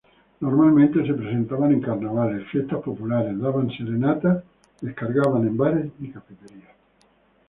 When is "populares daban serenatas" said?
2.83-4.43